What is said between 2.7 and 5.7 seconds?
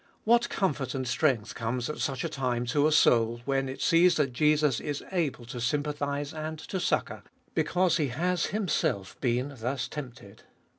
a soul, when it sees that Jesus is able to